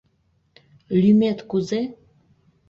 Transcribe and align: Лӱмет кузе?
Лӱмет 1.01 1.39
кузе? 1.49 1.81